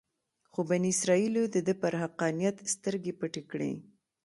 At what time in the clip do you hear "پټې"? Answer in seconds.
3.19-3.41